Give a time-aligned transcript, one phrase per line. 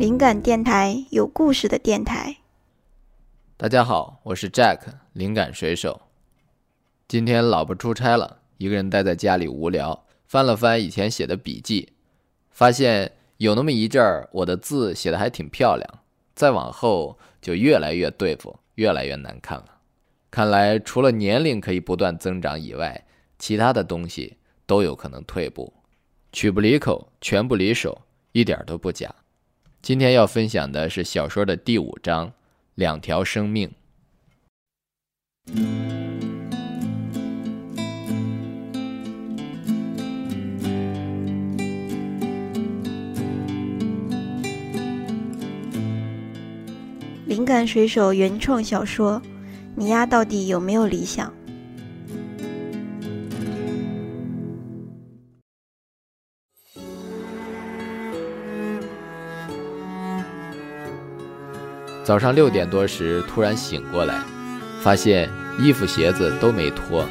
[0.00, 2.38] 灵感电台，有故事的电台。
[3.58, 4.78] 大家好，我是 Jack，
[5.12, 6.00] 灵感水手。
[7.06, 11.92] 今天老婆出差了，一个人待在家里无聊，翻了翻以前写的笔记，
[12.50, 15.86] 发现有那么一阵儿，我的字写的还挺漂亮。
[16.34, 19.66] 再往后就越来越对付，越来越难看了。
[20.30, 23.04] 看来除了年龄可以不断增长以外，
[23.38, 25.70] 其他的东西都有可能退步。
[26.32, 28.00] 曲不离口，拳不离手，
[28.32, 29.14] 一点都不假。
[29.82, 32.28] 今天要分享的是小说的第五章
[32.74, 33.66] 《两条生命》。
[47.26, 49.20] 灵感水手原创小说，
[49.74, 51.32] 你丫到底有没有理想？
[62.10, 64.18] 早上六点多时，突然醒过来，
[64.82, 65.30] 发现
[65.60, 67.04] 衣服鞋子都没脱，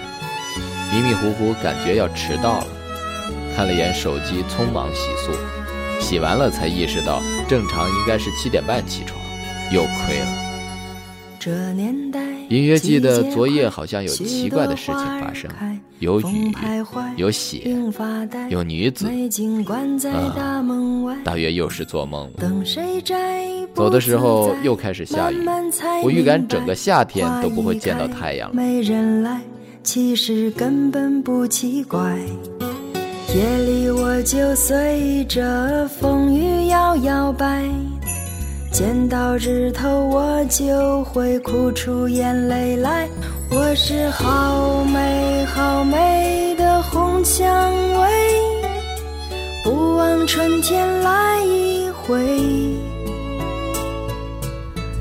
[0.92, 2.68] 迷迷糊糊，感觉要迟到了。
[3.56, 5.32] 看了眼手机，匆忙洗漱，
[6.02, 9.18] 洗完了才意识到，正常应该是七点半起床，
[9.72, 10.49] 又亏了。
[12.50, 15.50] 隐约记得昨夜好像有奇怪的事情发生，
[16.00, 16.52] 有雨，
[17.16, 17.62] 有血，
[18.50, 19.08] 有女子。
[20.10, 20.66] 啊，
[21.24, 22.52] 大约又是做梦了。
[23.76, 25.38] 走的时候又开始下雨，
[26.04, 28.52] 我预感整个夏天都不会见到太阳
[29.24, 29.42] 了。
[29.84, 32.18] 其实根本不奇怪，
[33.34, 37.64] 夜里我就随着风雨摇摇摆。
[38.72, 43.08] 见到日头，我就会哭出眼泪来。
[43.52, 48.10] 我是好美好美的红蔷薇，
[49.64, 52.16] 不枉春天来一回。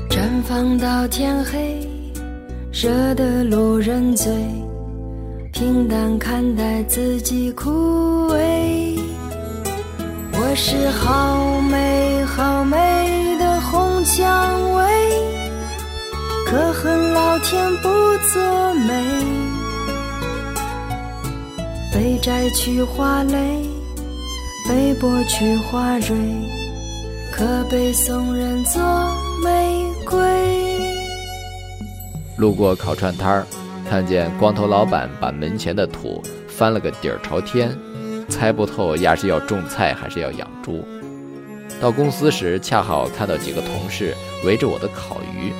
[0.09, 1.87] 绽放到天黑，
[2.73, 4.33] 惹得路人醉。
[5.53, 7.69] 平淡看待自己枯
[8.29, 8.99] 萎。
[10.33, 13.18] 我是好美好美。
[14.19, 14.83] 蔷薇，
[16.45, 17.87] 可恨老天不
[18.33, 18.93] 作美，
[21.93, 23.63] 被摘去花蕾，
[24.67, 26.17] 被剥去花蕊，
[27.31, 28.83] 可被送人做
[29.41, 30.19] 玫瑰。
[32.35, 33.47] 路过烤串摊儿，
[33.89, 37.73] 看见光头老板把门前的土翻了个底儿朝天，
[38.27, 40.85] 猜不透丫是要种菜还是要养猪。
[41.81, 45.53] 到公司时，恰好看到几个同事围着我的烤鱼，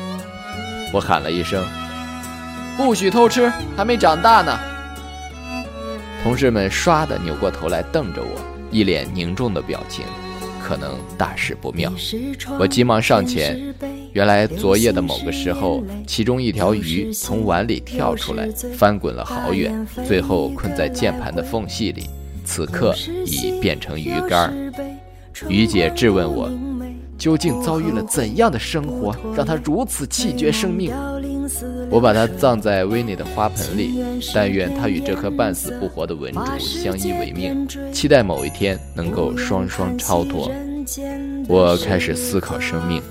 [0.94, 1.64] 我喊了一声
[2.76, 4.60] ：“不许偷吃，还没长大呢。”
[6.22, 10.04] 同事们唰的扭过头来瞪着我，一脸凝重的表情，
[10.62, 11.90] 可能大事不妙。
[12.60, 13.74] 我急忙上前，
[14.12, 22.10] 原来昨夜的某个时候，其中一条鱼从碗里跳出来，翻滚了好远，最后困在键盘的缝隙里，
[22.44, 22.94] 此刻
[23.26, 24.54] 已变成鱼干。
[25.48, 26.50] 于姐质问我，
[27.18, 30.94] 究竟遭遇了怎样的生活，让她如此气绝生命？
[31.90, 34.04] 我把她葬在威内的花盆里，
[34.34, 40.52] 但愿她与这颗半死不活的文竹相依为命，期待某一天能够双双超脱。
[41.48, 43.02] 我开始思考生命，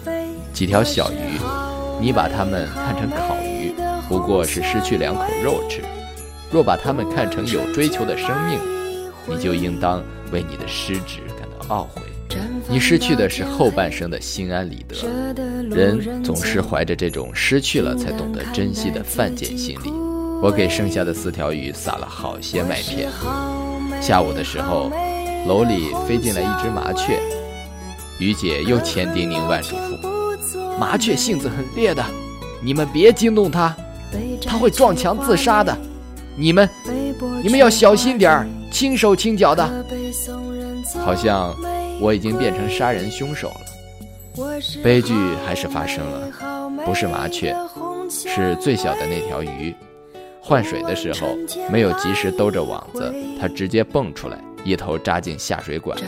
[0.52, 1.38] 几条小鱼，
[2.00, 3.72] 你把它们看成烤鱼，
[4.08, 5.80] 不过是失去两口肉吃；
[6.50, 8.58] 若把它们看成有追求的生命，
[9.26, 10.02] 你就应当
[10.32, 12.02] 为你的失职感到懊悔。
[12.70, 14.94] 你失去的是后半生的心安理得。
[15.74, 19.90] 人总是怀着这种失去了才懂得珍惜的犯贱心理。
[20.42, 23.08] 我给剩下的四条鱼撒了好些麦片。
[24.00, 24.90] 下午的时候，
[25.46, 27.18] 楼里飞进来一只麻雀，
[28.18, 32.04] 于姐又千叮咛万嘱咐：麻雀性子很烈的，
[32.62, 33.74] 你们别惊动它，
[34.46, 35.76] 它会撞墙自杀的。
[36.36, 36.68] 你们，
[37.42, 39.68] 你们要小心点儿，轻手轻脚的。
[41.00, 41.56] 好像。
[42.00, 45.14] 我已经变成杀人凶手了，悲剧
[45.44, 46.30] 还是发生了，
[46.84, 47.54] 不是麻雀，
[48.08, 49.74] 是最小的那条鱼。
[50.40, 51.36] 换水的时候
[51.70, 55.98] 没有及时兜着网子，它直接蹦出来，一头扎进下水管。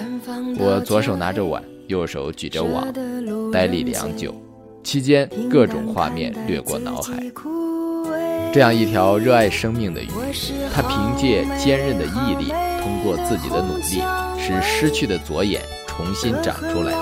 [0.59, 2.87] 我左手拿着碗，右手举着网，
[3.53, 4.35] 呆立良久，
[4.83, 7.23] 期间各种画面掠过脑海。
[8.53, 10.09] 这样一条热爱生命的鱼，
[10.75, 12.53] 它凭借坚韧的毅力，
[12.83, 14.03] 通过自己的努力，
[14.39, 15.61] 使失去的左眼。
[15.87, 16.95] 重新长出来，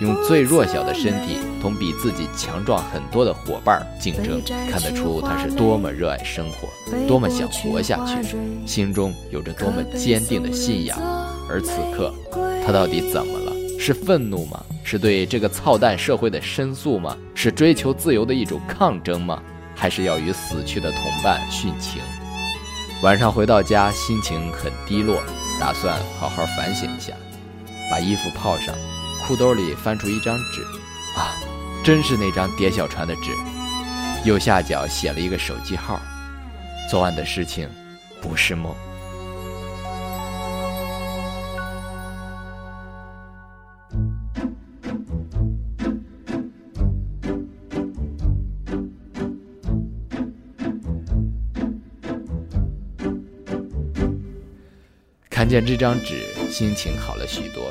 [0.00, 4.40] 用最弱小的身体同比自己强壮很多的伙伴竞争，
[4.70, 6.68] 看得出它是多么热爱生活，
[7.08, 10.96] 多么想活下去，心中有着多么坚定的信仰。
[11.50, 12.14] 而此刻，
[12.64, 13.52] 它到底怎么了？
[13.80, 14.62] 是愤怒吗？
[14.84, 17.16] 是对这个操蛋社会的申诉吗？
[17.34, 19.42] 是追求自由的一种抗争吗？
[19.76, 22.02] 还是要与死去的同伴殉情？
[23.02, 25.22] 晚上回到家，心情很低落，
[25.60, 27.12] 打算好好反省一下，
[27.90, 28.74] 把衣服泡上，
[29.26, 30.62] 裤兜里翻出一张纸，
[31.20, 31.36] 啊，
[31.84, 33.30] 真是那张叠小船的纸，
[34.24, 36.00] 右下角写了一个手机号。
[36.90, 37.68] 昨晚的事情
[38.22, 38.74] 不是梦。
[55.46, 57.70] 看见这张纸，心情好了许多。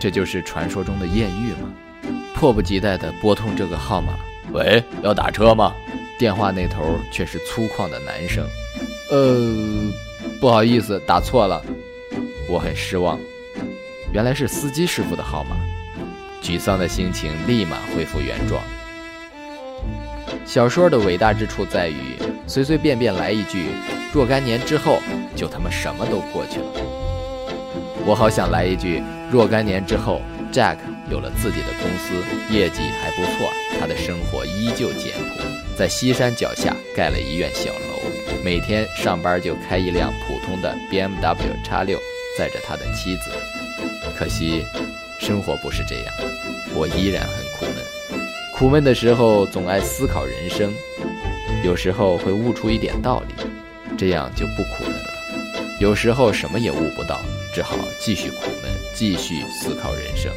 [0.00, 1.72] 这就是传说中的艳遇吗？
[2.34, 4.14] 迫不及待地拨通这个号码。
[4.50, 5.72] 喂，要打车吗？
[6.18, 8.44] 电话那头却是粗犷的男声。
[9.12, 9.92] 呃，
[10.40, 11.64] 不好意思，打错了。
[12.48, 13.16] 我很失望。
[14.12, 15.54] 原来是司机师傅的号码。
[16.42, 18.60] 沮丧的心情立马恢复原状。
[20.44, 22.16] 小说的伟大之处在于，
[22.46, 23.68] 随随便便来一句
[24.12, 25.00] “若干年之后”，
[25.34, 26.66] 就他妈什么都过去了。
[28.04, 30.20] 我好想来一句“若干年之后
[30.52, 30.76] ，Jack
[31.10, 32.12] 有了自己的公司，
[32.54, 33.50] 业绩还不错，
[33.80, 35.42] 他的生活依旧简朴，
[35.76, 38.02] 在西山脚下盖了一院小楼，
[38.44, 41.98] 每天上班就开一辆普通的 BMW 叉六，
[42.36, 43.30] 载着他的妻子。
[44.18, 44.62] 可惜，
[45.18, 46.06] 生活不是这样，
[46.74, 47.51] 我依然很。
[48.62, 50.72] 苦闷的时候，总爱思考人生，
[51.64, 53.34] 有时候会悟出一点道理，
[53.98, 55.10] 这样就不苦闷了。
[55.80, 57.20] 有时候什么也悟不到，
[57.52, 60.32] 只好继续苦闷，继续思考人生。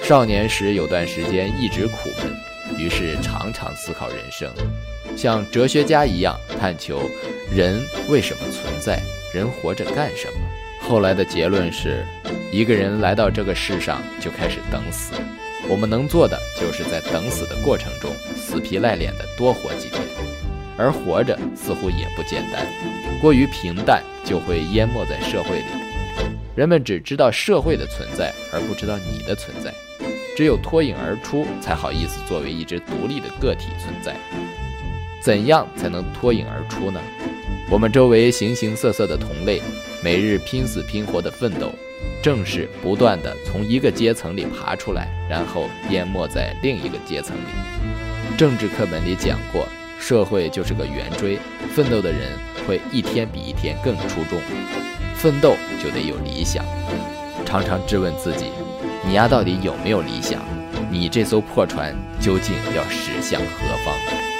[0.00, 4.48] 少年时有段时间一直苦闷，于是常常思考人生，
[5.16, 7.10] 像哲学家一样探求
[7.52, 9.00] 人为什么存在，
[9.34, 10.38] 人活着干什么。
[10.80, 12.06] 后来的结论是，
[12.52, 15.14] 一个人来到这个世上就开始等死。
[15.68, 20.02] 我们能做的，就是在等死的过程中，死皮赖脸的多活几天。
[20.76, 22.66] 而活着似乎也不简单，
[23.20, 25.64] 过于平淡就会淹没在社会里。
[26.56, 29.72] 人们只知道社会的存在，而不知道你的存在。
[30.36, 34.16] 只有脱颖而出，才好意思作为一只独立的个体存在。
[35.22, 37.00] 怎样才能脱颖而出呢？
[37.70, 39.62] 我们周围形形色色的同类，
[40.02, 41.72] 每日拼死拼活的奋斗。
[42.24, 48.38] 正是不断的从一个阶层里爬出来，然后淹没在另一个阶层里。
[48.38, 49.68] 政治课本里讲过，
[50.00, 51.38] 社会就是个圆锥，
[51.74, 52.32] 奋斗的人
[52.66, 54.40] 会一天比一天更出众。
[55.14, 56.64] 奋斗就得有理想，
[57.44, 58.46] 常常质问自己：
[59.06, 60.40] 你丫到底有没有理想？
[60.90, 64.33] 你这艘破船究竟要驶向何方？